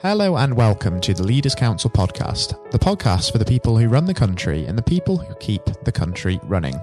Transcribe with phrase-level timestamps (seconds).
[0.00, 4.04] Hello and welcome to the Leaders Council podcast, the podcast for the people who run
[4.04, 6.78] the country and the people who keep the country running.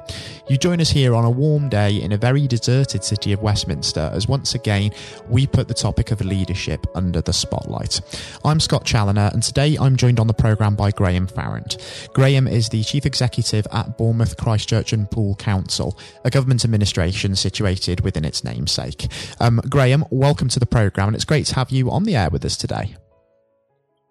[0.49, 4.09] You join us here on a warm day in a very deserted city of Westminster
[4.11, 4.89] as once again
[5.29, 8.01] we put the topic of leadership under the spotlight.
[8.43, 11.77] I'm Scott Challoner and today I'm joined on the programme by Graham Farrant.
[12.13, 18.01] Graham is the Chief Executive at Bournemouth Christchurch and Poole Council, a government administration situated
[18.01, 19.11] within its namesake.
[19.39, 22.31] Um, Graham, welcome to the programme and it's great to have you on the air
[22.31, 22.95] with us today.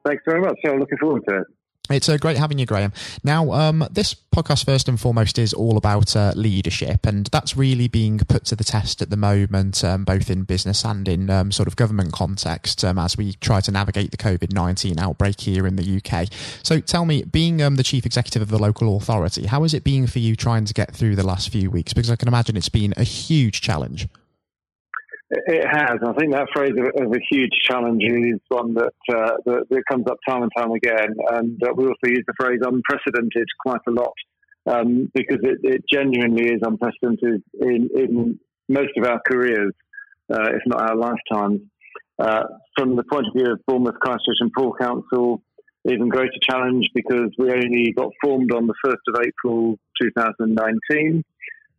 [0.05, 0.57] Thanks very much.
[0.65, 1.47] So I'm looking forward to it.
[1.91, 2.93] It's uh, great having you, Graham.
[3.25, 7.89] Now, um, this podcast, first and foremost, is all about uh, leadership, and that's really
[7.89, 11.51] being put to the test at the moment, um, both in business and in um,
[11.51, 15.67] sort of government context, um, as we try to navigate the COVID 19 outbreak here
[15.67, 16.29] in the UK.
[16.63, 19.83] So, tell me, being um, the chief executive of the local authority, how is it
[19.83, 21.93] being for you trying to get through the last few weeks?
[21.93, 24.07] Because I can imagine it's been a huge challenge.
[25.31, 25.99] It has.
[26.05, 29.83] I think that phrase of, of a huge challenge is one that, uh, that, that
[29.89, 33.81] comes up time and time again, and uh, we also use the phrase unprecedented quite
[33.87, 34.15] a lot
[34.67, 39.73] um, because it, it, genuinely is unprecedented in, in most of our careers,
[40.33, 41.61] uh, if not our lifetimes.
[42.19, 42.43] Uh,
[42.77, 45.43] from the point of view of Bournemouth, Christchurch, and Poole Council,
[45.89, 51.23] even greater challenge because we only got formed on the 1st of April 2019 uh,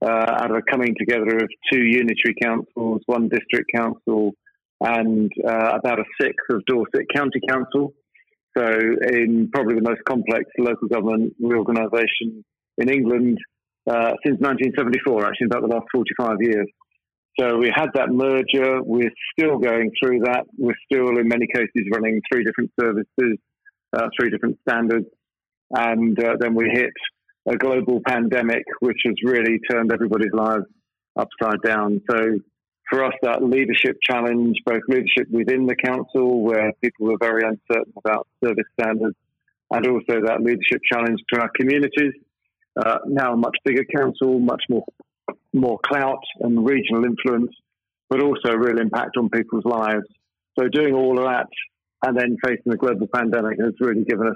[0.09, 4.33] out of a coming together of two unitary councils, one district council,
[4.81, 7.93] and uh, about a sixth of Dorset County Council.
[8.57, 12.43] So, in probably the most complex local government reorganisation
[12.77, 13.37] in England
[13.89, 16.67] uh, since 1974, actually, about the last 45 years.
[17.39, 18.81] So, we had that merger.
[18.83, 20.43] We're still going through that.
[20.57, 23.37] We're still, in many cases, running three different services,
[23.93, 25.05] uh, three different standards.
[25.71, 26.91] And uh, then we hit
[27.47, 30.65] a global pandemic, which has really turned everybody's lives
[31.15, 32.01] upside down.
[32.09, 32.39] So
[32.89, 37.93] for us, that leadership challenge, both leadership within the council, where people were very uncertain
[37.97, 39.15] about service standards,
[39.71, 42.13] and also that leadership challenge to our communities.
[42.79, 44.85] Uh, now a much bigger council, much more
[45.53, 47.51] more clout and regional influence,
[48.09, 50.05] but also a real impact on people's lives.
[50.57, 51.47] So doing all of that
[52.05, 54.35] and then facing the global pandemic has really given us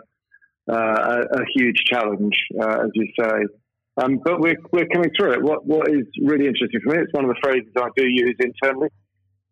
[0.71, 3.33] uh, a, a, huge challenge, uh, as you say.
[3.97, 5.41] Um, but we're, we're coming through it.
[5.41, 8.35] What, what is really interesting for me, it's one of the phrases I do use
[8.39, 8.89] internally.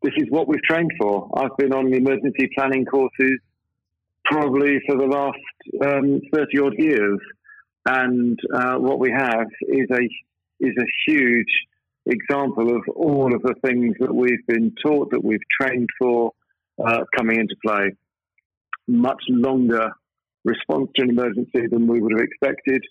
[0.01, 1.29] This is what we've trained for.
[1.37, 3.39] I've been on emergency planning courses
[4.25, 5.37] probably for the last
[5.85, 7.19] um, 30 odd years.
[7.85, 10.03] And uh, what we have is a,
[10.59, 11.47] is a huge
[12.05, 16.31] example of all of the things that we've been taught, that we've trained for,
[16.83, 17.91] uh, coming into play.
[18.87, 19.91] Much longer
[20.43, 22.81] response to an emergency than we would have expected.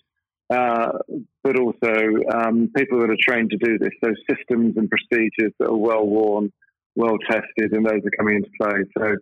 [0.53, 0.91] Uh,
[1.43, 1.93] but also
[2.35, 6.05] um, people that are trained to do this, those systems and procedures that are well
[6.05, 6.51] worn,
[6.95, 8.83] well tested, and those are coming into play.
[8.97, 9.15] So,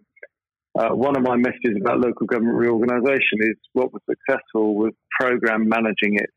[0.80, 5.70] uh, one of my messages about local government reorganisation is what was successful was program
[5.70, 6.34] managing it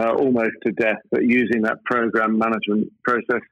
[0.00, 3.42] uh, almost to death, but using that program management process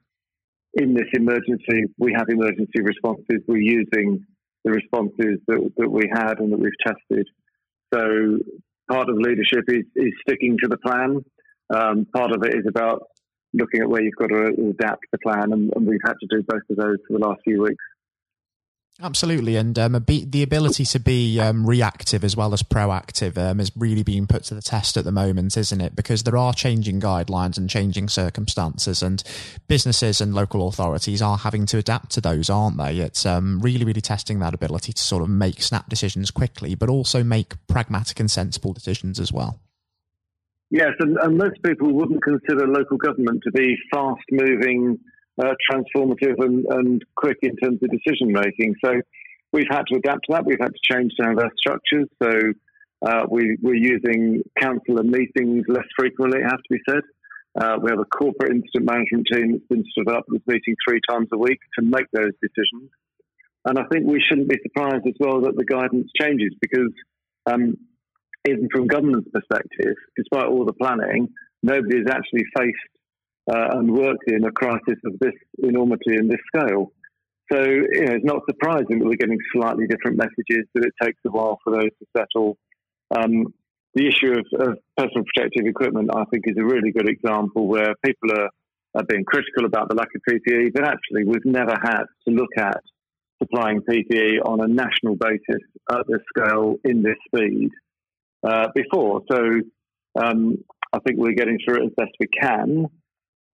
[0.73, 1.85] in this emergency.
[1.97, 3.41] We have emergency responses.
[3.47, 4.25] We're using
[4.63, 7.27] the responses that, that we had and that we've tested
[7.93, 8.37] so
[8.89, 11.23] part of leadership is, is sticking to the plan.
[11.73, 13.03] Um, part of it is about
[13.53, 16.43] looking at where you've got to adapt the plan, and, and, we've had to do
[16.47, 17.83] both of those for the last few weeks.
[19.03, 23.71] Absolutely, and um, the ability to be um, reactive as well as proactive um, is
[23.75, 25.95] really being put to the test at the moment, isn't it?
[25.95, 29.23] Because there are changing guidelines and changing circumstances, and
[29.67, 32.99] businesses and local authorities are having to adapt to those, aren't they?
[32.99, 36.87] It's um, really, really testing that ability to sort of make snap decisions quickly, but
[36.87, 39.59] also make pragmatic and sensible decisions as well.
[40.69, 44.99] Yes, and, and most people wouldn't consider local government to be fast moving
[45.41, 48.75] uh, transformative and, and, quick in terms of decision making.
[48.83, 48.93] So
[49.51, 50.45] we've had to adapt to that.
[50.45, 52.07] We've had to change some of our structures.
[52.21, 52.29] So
[53.05, 57.01] uh, we, are using councillor meetings less frequently, it has to be said.
[57.59, 61.01] Uh, we have a corporate incident management team that's been stood up that's meeting three
[61.09, 62.89] times a week to make those decisions.
[63.65, 66.93] And I think we shouldn't be surprised as well that the guidance changes because
[67.45, 67.75] um,
[68.47, 71.27] even from government's perspective, despite all the planning,
[71.61, 72.91] nobody has actually faced
[73.51, 76.91] uh, and worked in a crisis of this enormity and this scale.
[77.51, 81.19] So you know, it's not surprising that we're getting slightly different messages, that it takes
[81.27, 82.57] a while for those to settle.
[83.15, 83.53] Um,
[83.93, 87.93] the issue of, of, personal protective equipment, I think, is a really good example where
[88.05, 88.49] people are,
[88.95, 92.55] are being critical about the lack of PPE, but actually we've never had to look
[92.57, 92.79] at
[93.43, 95.61] supplying PPE on a national basis
[95.91, 97.69] at this scale in this speed
[98.47, 99.23] uh, before.
[99.29, 99.43] So
[100.23, 100.57] um,
[100.93, 102.85] I think we're getting through it as best we can.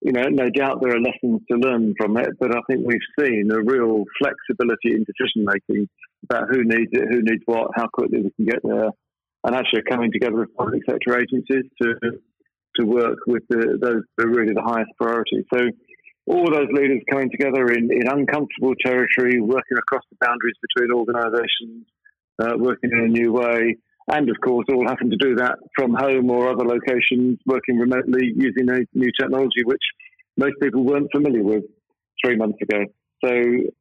[0.02, 3.00] You know, no doubt there are lessons to learn from it, but I think we've
[3.20, 5.90] seen a real flexibility in decision making
[6.24, 8.90] about who needs it, who needs what, how quickly we can get there,
[9.44, 11.96] and actually coming together with public sector agencies to
[12.76, 15.44] to work with the, those that are really the highest priority.
[15.52, 15.60] So
[16.28, 21.88] all those leaders coming together in, in uncomfortable territory, working across the boundaries between organisations,
[22.40, 23.78] uh, working in a new way,
[24.10, 28.34] and of course, all having to do that from home or other locations, working remotely
[28.36, 29.84] using a new technology, which
[30.38, 31.64] most people weren't familiar with
[32.24, 32.86] three months ago.
[33.24, 33.72] So, you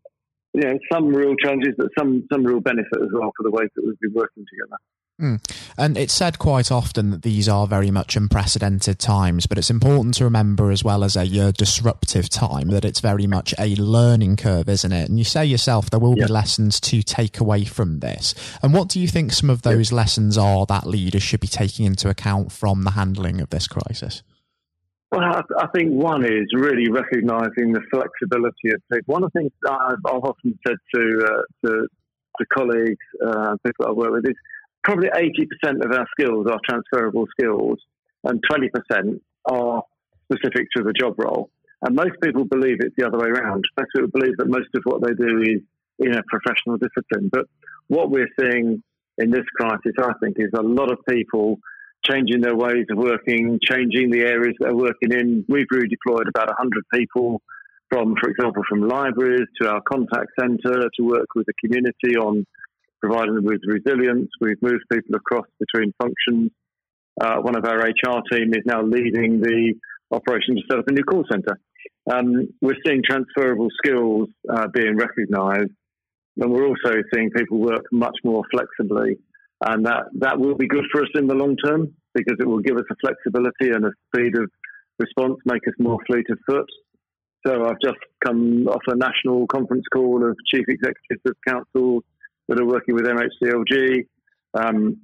[0.54, 3.84] know, some real challenges, but some some real benefit as well for the ways that
[3.84, 4.78] we've been working together.
[5.20, 5.40] Mm.
[5.78, 10.14] And it's said quite often that these are very much unprecedented times, but it's important
[10.16, 14.36] to remember as well as a uh, disruptive time that it's very much a learning
[14.36, 15.08] curve, isn't it?
[15.08, 16.26] And you say yourself there will yeah.
[16.26, 18.34] be lessons to take away from this.
[18.62, 19.96] And what do you think some of those yeah.
[19.96, 24.22] lessons are that leaders should be taking into account from the handling of this crisis?
[25.12, 29.14] Well, I, think one is really recognising the flexibility of people.
[29.14, 31.86] One of the things I've, I've often said to, uh, to,
[32.38, 34.36] to colleagues, uh, people I work with, is
[34.86, 37.78] probably 80% of our skills are transferable skills
[38.22, 39.82] and 20% are
[40.30, 41.50] specific to the job role.
[41.82, 43.64] And most people believe it's the other way around.
[43.76, 45.60] Most people believe that most of what they do is
[45.98, 47.30] in a professional discipline.
[47.32, 47.46] But
[47.88, 48.82] what we're seeing
[49.18, 51.58] in this crisis, I think, is a lot of people
[52.04, 55.44] changing their ways of working, changing the areas they're working in.
[55.48, 57.42] We've redeployed about 100 people
[57.90, 62.46] from, for example, from libraries to our contact centre to work with the community on
[63.00, 64.30] providing them with resilience.
[64.40, 66.50] We've moved people across between functions.
[67.20, 69.74] Uh, one of our HR team is now leading the
[70.10, 71.58] operation to set up a new call centre.
[72.10, 75.72] Um, we're seeing transferable skills uh, being recognised,
[76.36, 79.18] and we're also seeing people work much more flexibly.
[79.64, 82.60] And that, that will be good for us in the long term because it will
[82.60, 84.50] give us a flexibility and a speed of
[84.98, 86.66] response, make us more fleet of foot.
[87.46, 92.02] So I've just come off a national conference call of chief executives of councils
[92.48, 94.06] that are working with MHCLG.
[94.54, 94.98] Um,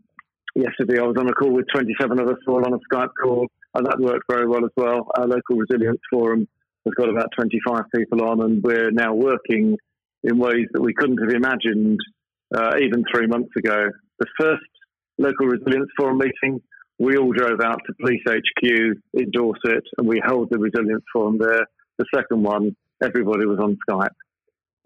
[0.55, 3.47] yesterday, I was on a call with 27 of us all on a Skype call,
[3.75, 5.09] and that worked very well as well.
[5.17, 6.47] Our local resilience forum
[6.85, 9.77] has got about 25 people on, and we're now working
[10.25, 11.99] in ways that we couldn't have imagined
[12.55, 13.89] uh, even three months ago.
[14.19, 14.63] The first
[15.19, 16.61] local resilience forum meeting,
[16.99, 18.63] we all drove out to Police HQ
[19.15, 21.67] in Dorset, and we held the resilience forum there.
[21.99, 24.15] The second one, everybody was on Skype.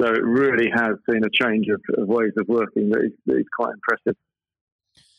[0.00, 3.38] So it really has been a change of, of ways of working that is, that
[3.38, 4.16] is, quite impressive.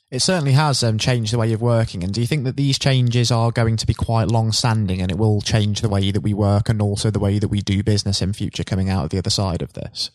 [0.09, 2.03] It certainly has um, changed the way of working.
[2.03, 5.11] And do you think that these changes are going to be quite long standing and
[5.11, 7.83] it will change the way that we work and also the way that we do
[7.83, 10.11] business in future coming out of the other side of this?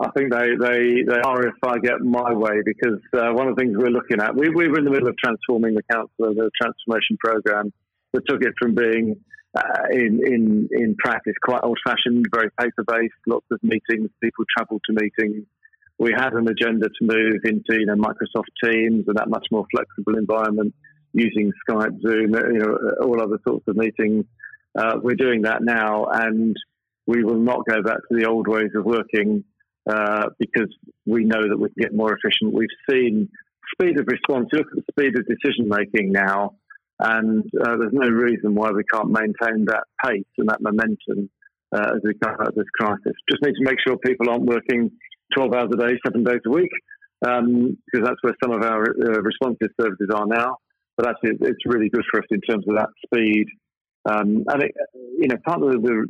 [0.00, 3.56] I think they, they, they are if I get my way because uh, one of
[3.56, 6.34] the things we're looking at, we, we were in the middle of transforming the council,
[6.34, 7.72] the transformation program
[8.12, 9.16] that took it from being
[9.56, 14.44] uh, in, in, in practice quite old fashioned, very paper based, lots of meetings, people
[14.56, 15.46] travel to meetings.
[15.98, 19.64] We had an agenda to move into you know, Microsoft Teams and that much more
[19.70, 20.74] flexible environment
[21.12, 24.24] using Skype, Zoom, you know, all other sorts of meetings.
[24.76, 26.56] Uh, we're doing that now, and
[27.06, 29.44] we will not go back to the old ways of working
[29.88, 30.74] uh, because
[31.06, 32.52] we know that we can get more efficient.
[32.52, 33.28] We've seen
[33.72, 34.48] speed of response.
[34.52, 36.56] Look at the speed of decision making now
[37.04, 41.28] and uh, there's no reason why we can't maintain that pace and that momentum
[41.74, 43.12] uh, as we come out of this crisis.
[43.30, 44.90] Just need to make sure people aren't working
[45.36, 46.70] 12 hours a day, seven days a week,
[47.26, 50.56] um, because that's where some of our uh, responsive services are now.
[50.96, 53.46] But actually, it's really good for us in terms of that speed.
[54.08, 56.06] Um, and, it, you know, part of the,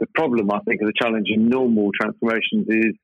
[0.00, 2.94] the problem, I think, of the challenge in normal transformations is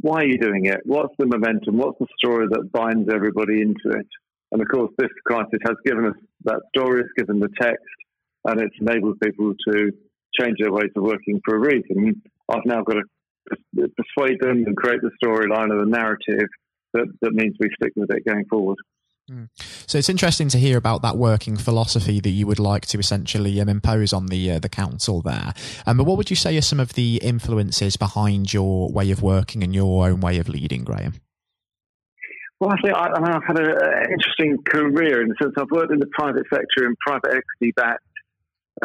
[0.00, 0.80] why are you doing it?
[0.84, 1.76] What's the momentum?
[1.76, 4.06] What's the story that binds everybody into it?
[4.52, 7.84] And of course, this crisis has given us that story, it's given the text,
[8.44, 9.92] and it's enabled people to
[10.38, 12.22] change their ways of working for a reason.
[12.48, 16.48] I've now got to persuade them and create the storyline or the narrative
[16.94, 18.76] that, that means we stick with it going forward.
[19.28, 19.44] Hmm.
[19.86, 23.60] So it's interesting to hear about that working philosophy that you would like to essentially
[23.60, 25.52] um, impose on the uh, the council there.
[25.86, 29.22] Um, but what would you say are some of the influences behind your way of
[29.22, 31.14] working and your own way of leading, Graham?
[32.60, 35.92] Well, I think I, I have had an interesting career in the sense I've worked
[35.92, 38.04] in the private sector in private equity backed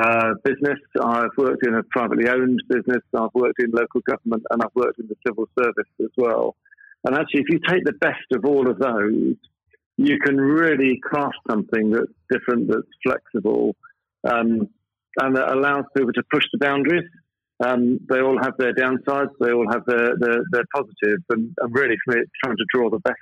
[0.01, 0.79] uh, business.
[1.03, 3.03] I've worked in a privately owned business.
[3.13, 6.55] I've worked in local government and I've worked in the civil service as well.
[7.03, 9.35] And actually, if you take the best of all of those,
[9.97, 13.75] you can really craft something that's different, that's flexible,
[14.23, 14.69] um,
[15.19, 17.07] and that allows people to push the boundaries.
[17.63, 21.75] Um, they all have their downsides, they all have their, their, their positives, and, and
[21.75, 23.19] really for me, it's trying to draw the best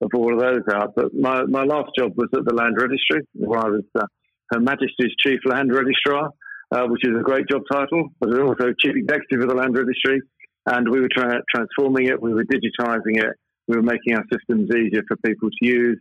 [0.00, 0.94] of all of those out.
[0.94, 4.06] But my, my last job was at the Land Registry, where I was uh,
[4.50, 6.30] Her Majesty's Chief Land Registrar.
[6.70, 10.20] uh, which is a great job title, but also chief executive of the land registry.
[10.66, 13.34] And we were tra- transforming it, we were digitizing it,
[13.66, 15.98] we were making our systems easier for people to use.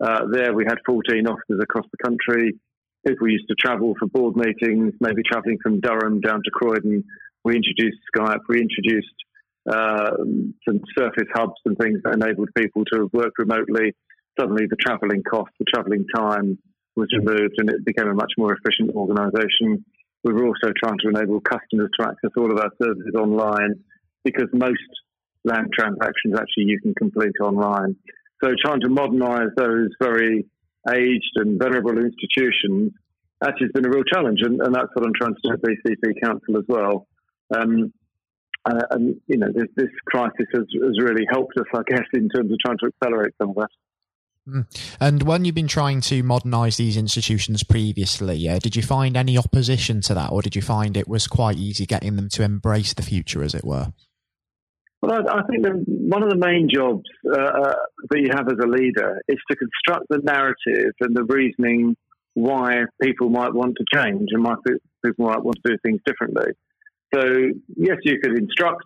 [0.00, 2.54] Uh, there, we had 14 offices across the country.
[3.06, 7.04] People used to travel for board meetings, maybe traveling from Durham down to Croydon.
[7.44, 9.14] We introduced Skype, we introduced
[9.70, 10.10] uh,
[10.68, 13.94] some surface hubs and things that enabled people to work remotely.
[14.38, 16.58] Suddenly, the travelling cost, the travelling time
[16.96, 19.84] was removed, and it became a much more efficient organisation.
[20.22, 23.80] We were also trying to enable customers to access all of our services online
[24.24, 24.78] because most
[25.44, 27.96] land transactions actually you can complete online.
[28.42, 30.46] So, trying to modernise those very
[30.90, 32.92] aged and venerable institutions
[33.42, 35.62] actually has been a real challenge, and, and that's what I'm trying to do at
[35.62, 37.06] BCP Council as well.
[37.54, 37.92] Um,
[38.66, 42.28] uh, and you know, this, this crisis has, has, really helped us, I guess, in
[42.28, 43.68] terms of trying to accelerate some of that.
[44.48, 44.94] Mm.
[45.00, 49.38] And when you've been trying to modernise these institutions previously, uh, did you find any
[49.38, 52.94] opposition to that, or did you find it was quite easy getting them to embrace
[52.94, 53.92] the future, as it were?
[55.00, 57.74] Well, I, I think one of the main jobs uh, uh,
[58.10, 61.96] that you have as a leader is to construct the narrative and the reasoning
[62.34, 64.54] why people might want to change and why
[65.04, 66.52] people might want to do things differently.
[67.14, 67.22] So,
[67.76, 68.84] yes, you could instruct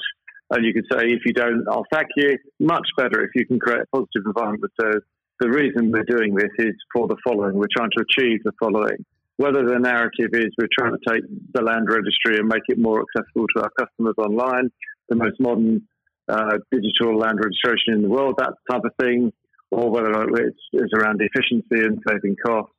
[0.50, 2.38] and you could say, if you don't, I'll sack you.
[2.60, 5.02] Much better if you can create a positive environment says,
[5.40, 7.54] the reason we're doing this is for the following.
[7.54, 9.04] We're trying to achieve the following.
[9.36, 11.22] Whether the narrative is we're trying to take
[11.54, 14.70] the land registry and make it more accessible to our customers online,
[15.08, 15.82] the most modern
[16.28, 19.32] uh, digital land registration in the world, that type of thing,
[19.70, 20.10] or whether
[20.44, 22.74] it's, it's around efficiency and saving costs,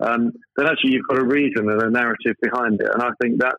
[0.00, 2.90] um, then actually you've got a reason and a narrative behind it.
[2.92, 3.56] And I think that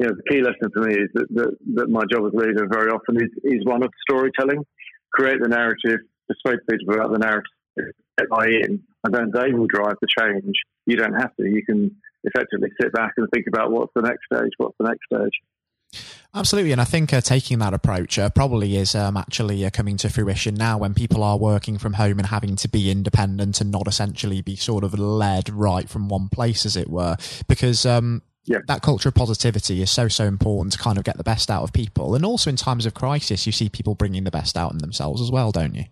[0.00, 2.66] you know, the key lesson for me is that, that, that my job as leader
[2.70, 4.64] very often is, is one of storytelling.
[5.12, 9.66] Create the narrative, persuade people about the narrative, get buy in, and then they will
[9.66, 10.54] drive the change.
[10.86, 11.44] You don't have to.
[11.44, 15.04] You can effectively sit back and think about what's the next stage, what's the next
[15.12, 16.02] stage.
[16.32, 19.96] Absolutely, and I think uh, taking that approach uh, probably is um, actually uh, coming
[19.98, 23.70] to fruition now when people are working from home and having to be independent and
[23.70, 27.16] not essentially be sort of led right from one place, as it were.
[27.48, 28.58] Because um, yeah.
[28.66, 31.62] that culture of positivity is so so important to kind of get the best out
[31.62, 32.14] of people.
[32.14, 35.20] And also in times of crisis you see people bringing the best out in themselves
[35.20, 35.84] as well don't you?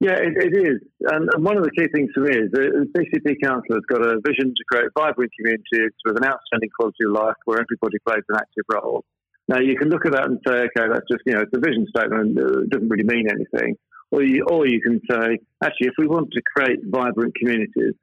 [0.00, 0.80] Yeah it, it is.
[1.12, 4.20] And one of the key things for me is the bcp council has got a
[4.26, 8.36] vision to create vibrant communities with an outstanding quality of life where everybody plays an
[8.36, 9.04] active role.
[9.48, 11.60] Now you can look at that and say okay that's just you know it's a
[11.60, 13.76] vision statement it doesn't really mean anything.
[14.12, 17.94] Or you, or you can say actually if we want to create vibrant communities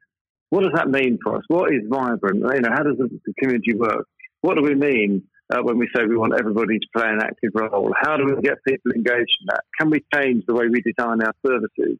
[0.50, 1.42] what does that mean for us?
[1.48, 2.38] What is vibrant?
[2.40, 4.06] You know, how does the community work?
[4.40, 7.50] What do we mean uh, when we say we want everybody to play an active
[7.54, 7.92] role?
[8.00, 9.64] How do we get people engaged in that?
[9.78, 11.98] Can we change the way we design our services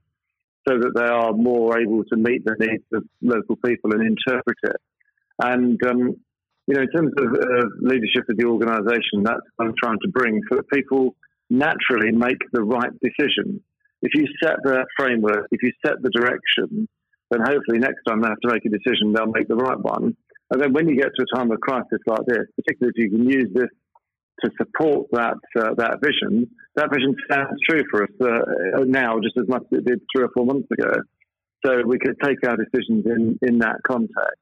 [0.66, 4.58] so that they are more able to meet the needs of local people and interpret
[4.62, 4.76] it?
[5.40, 6.16] And um,
[6.66, 10.08] you know, in terms of uh, leadership of the organisation, that's what I'm trying to
[10.08, 11.16] bring, so that people
[11.48, 13.62] naturally make the right decision.
[14.02, 16.86] If you set the framework, if you set the direction,
[17.30, 20.16] then hopefully next time they have to make a decision, they'll make the right one.
[20.50, 23.10] And then when you get to a time of crisis like this, particularly if you
[23.10, 23.68] can use this
[24.44, 29.36] to support that uh, that vision, that vision stands true for us uh, now just
[29.36, 30.92] as much as it did three or four months ago.
[31.66, 34.40] So we could take our decisions in, in that context.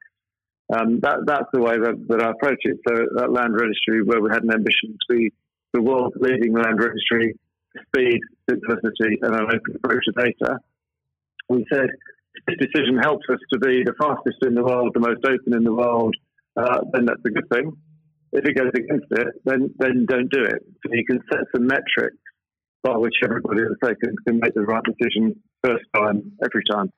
[0.72, 2.78] Um, that, that's the way that, that I approach it.
[2.86, 5.32] So that land registry, where we had an ambition to be
[5.72, 7.38] the world's leading land registry,
[7.88, 10.58] speed, simplicity, and an open approach to data,
[11.48, 11.88] we said
[12.46, 15.64] this decision helps us to be the fastest in the world, the most open in
[15.64, 16.14] the world,
[16.56, 17.72] uh, then that's a good thing.
[18.32, 20.62] If it goes against it, then then don't do it.
[20.82, 22.18] So you can set some metrics
[22.82, 26.92] by which everybody, say, can, can make the right decision first time, every time.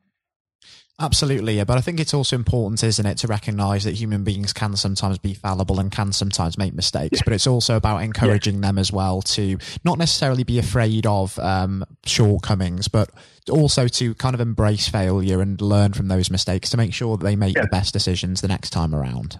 [1.01, 1.65] Absolutely, yeah.
[1.65, 5.19] But I think it's also important, isn't it, to recognise that human beings can sometimes
[5.19, 7.19] be fallible and can sometimes make mistakes.
[7.21, 7.23] Yeah.
[7.25, 8.61] But it's also about encouraging yeah.
[8.63, 13.11] them as well to not necessarily be afraid of um, shortcomings, but
[13.49, 17.25] also to kind of embrace failure and learn from those mistakes to make sure that
[17.25, 17.63] they make yeah.
[17.63, 19.39] the best decisions the next time around.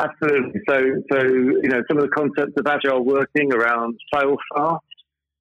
[0.00, 0.60] Absolutely.
[0.68, 0.80] So,
[1.12, 4.84] so you know, some of the concepts of agile working around fail fast.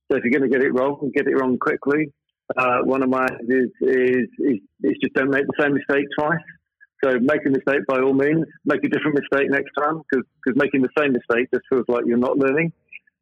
[0.10, 2.12] So if you're going to get it wrong, get it wrong quickly.
[2.56, 6.40] Uh, one of mine is, is, is, is just don't make the same mistake twice.
[7.04, 8.46] So make a mistake by all means.
[8.66, 10.26] Make a different mistake next time because
[10.56, 12.72] making the same mistake just feels like you're not learning.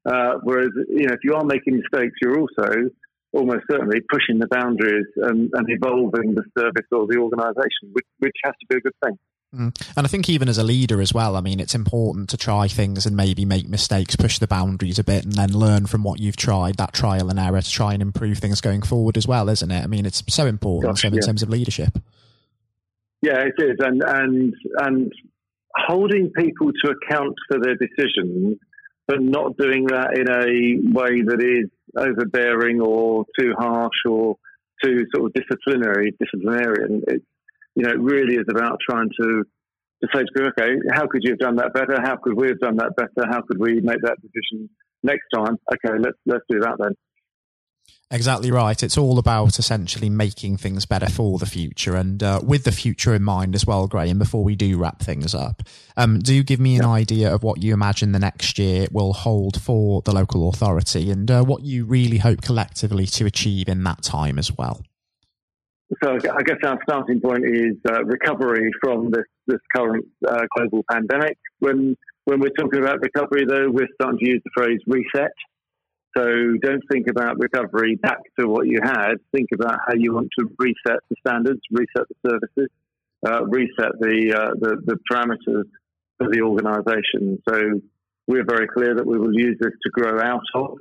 [0.06, 2.90] Uh, whereas you know if you are making mistakes, you're also
[3.34, 8.36] almost certainly pushing the boundaries and, and evolving the service or the organisation, which, which
[8.46, 9.18] has to be a good thing.
[9.56, 9.94] Mm.
[9.96, 12.68] And I think even as a leader as well, I mean, it's important to try
[12.68, 16.20] things and maybe make mistakes, push the boundaries a bit, and then learn from what
[16.20, 19.50] you've tried, that trial and error to try and improve things going forward as well,
[19.50, 19.84] isn't it?
[19.84, 21.98] I mean, it's so important Gosh, so in terms of leadership.
[23.22, 25.12] Yeah, it is, and and and
[25.76, 28.58] holding people to account for their decisions,
[29.08, 34.38] but not doing that in a way that is overbearing or too harsh or
[34.84, 37.04] too sort of disciplinary, disciplinarian.
[37.08, 37.24] It,
[37.76, 39.44] you know, it really is about trying to
[40.02, 41.98] to say to people, okay, how could you have done that better?
[42.02, 43.28] How could we have done that better?
[43.30, 44.70] How could we make that decision
[45.04, 45.58] next time?
[45.74, 46.94] Okay, let's let's do that then.
[48.12, 48.82] Exactly right.
[48.84, 53.16] It's all about essentially making things better for the future and uh, with the future
[53.16, 55.64] in mind as well, Graham, before we do wrap things up.
[55.98, 56.90] Um, do you give me an yeah.
[56.90, 61.30] idea of what you imagine the next year will hold for the local authority and
[61.32, 64.84] uh, what you really hope collectively to achieve in that time as well.
[66.04, 70.84] So I guess our starting point is uh, recovery from this, this current uh, global
[70.90, 71.38] pandemic.
[71.60, 75.32] When, when we're talking about recovery, though, we're starting to use the phrase reset.
[76.18, 76.26] So
[76.62, 79.16] don't think about recovery back to what you had.
[79.32, 82.70] Think about how you want to reset the standards, reset the services,
[83.28, 85.66] uh, reset the, uh, the, the parameters
[86.18, 87.38] for the organisation.
[87.48, 87.82] So
[88.28, 90.78] we're very clear that we will use this to grow out of.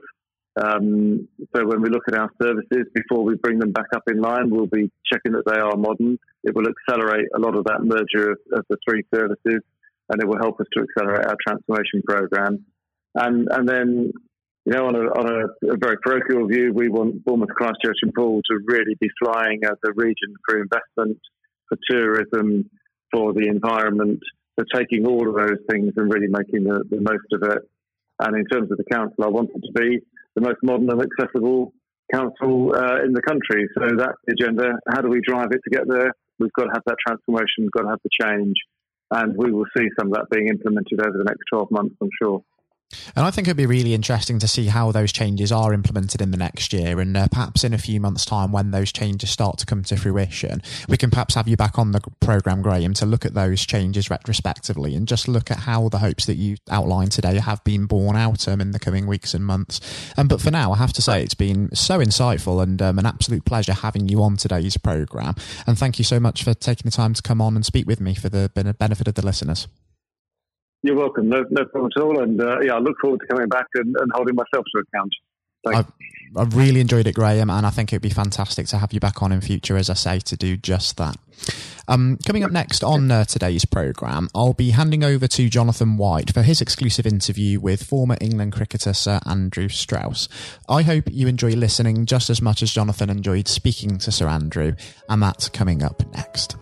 [0.57, 4.21] Um, so when we look at our services before we bring them back up in
[4.21, 6.19] line, we'll be checking that they are modern.
[6.45, 9.63] It will accelerate a lot of that merger of, of the three services,
[10.09, 12.65] and it will help us to accelerate our transformation program.
[13.17, 14.13] And and then
[14.67, 18.15] you know, on a, on a, a, very parochial view, we want Bournemouth, Christchurch, and
[18.15, 21.19] Poole to really be flying as a region for investment,
[21.69, 22.71] for tourism,
[23.13, 24.21] for the environment,
[24.55, 27.59] for taking all of those things and really making the, the most of it.
[28.21, 30.01] And in terms of the council, I want it to be
[30.35, 31.73] the most modern and accessible
[32.13, 33.67] council uh, in the country.
[33.75, 34.73] So that's the agenda.
[34.89, 36.13] How do we drive it to get there?
[36.39, 38.57] We've got to have that transformation, we've got to have the change.
[39.11, 42.09] And we will see some of that being implemented over the next 12 months, I'm
[42.21, 42.43] sure.
[43.17, 46.31] And I think it'd be really interesting to see how those changes are implemented in
[46.31, 47.01] the next year.
[47.01, 49.97] And uh, perhaps in a few months' time, when those changes start to come to
[49.97, 53.65] fruition, we can perhaps have you back on the program, Graham, to look at those
[53.65, 57.87] changes retrospectively and just look at how the hopes that you outlined today have been
[57.87, 59.81] borne out um, in the coming weeks and months.
[60.17, 63.07] Um, but for now, I have to say it's been so insightful and um, an
[63.07, 65.35] absolute pleasure having you on today's program.
[65.67, 68.01] And thank you so much for taking the time to come on and speak with
[68.01, 69.69] me for the benefit of the listeners.
[70.85, 71.31] You're welcome.
[71.31, 72.23] No, no problem at all.
[72.23, 75.15] And uh, yeah, I look forward to coming back and, and holding myself to account.
[75.67, 75.91] I've,
[76.37, 79.23] I've, really enjoyed it, Graham, and I think it'd be fantastic to have you back
[79.23, 81.17] on in future, as I say, to do just that.
[81.89, 86.35] Um, coming up next on uh, today's programme, I'll be handing over to Jonathan White
[86.35, 90.29] for his exclusive interview with former England cricketer Sir Andrew Strauss.
[90.69, 94.75] I hope you enjoy listening just as much as Jonathan enjoyed speaking to Sir Andrew,
[95.09, 96.57] and that's coming up next.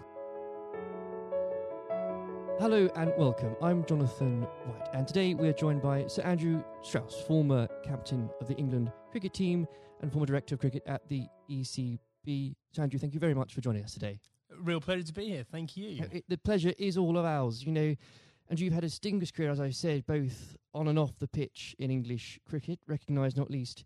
[2.62, 3.56] Hello and welcome.
[3.60, 8.46] I'm Jonathan White, and today we are joined by Sir Andrew Strauss, former captain of
[8.46, 9.66] the England cricket team
[10.00, 12.54] and former director of cricket at the ECB.
[12.70, 14.20] Sir Andrew, thank you very much for joining us today.
[14.60, 15.42] Real pleasure to be here.
[15.42, 16.04] Thank you.
[16.04, 17.64] Uh, it, the pleasure is all of ours.
[17.64, 17.96] You know,
[18.48, 21.74] and you've had a distinguished career, as I said, both on and off the pitch
[21.80, 23.84] in English cricket, recognised not least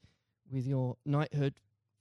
[0.53, 1.55] with your knighthood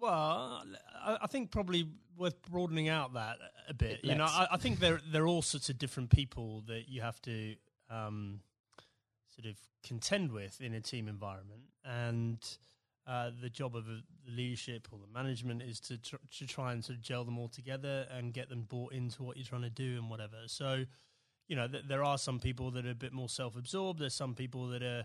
[0.00, 0.64] Well,
[1.04, 1.86] I think probably
[2.16, 3.36] worth broadening out that
[3.68, 4.00] a bit.
[4.02, 7.02] You know, I, I, think there there are all sorts of different people that you
[7.02, 7.54] have to
[7.90, 8.40] um,
[9.34, 12.38] sort of contend with in a team environment, and
[13.06, 16.84] uh, the job of the leadership or the management is to tr- to try and
[16.84, 19.70] sort of gel them all together and get them bought into what you're trying to
[19.70, 20.36] do and whatever.
[20.46, 20.84] So,
[21.46, 24.00] you know, th- there are some people that are a bit more self absorbed.
[24.00, 25.04] There's some people that are